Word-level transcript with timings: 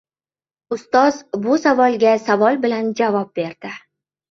Ustoz 0.75 1.19
bu 1.43 1.59
savolga 1.67 2.15
savol 2.31 2.59
bilan 2.67 2.91
javob 3.03 3.33
berdi: 3.43 3.75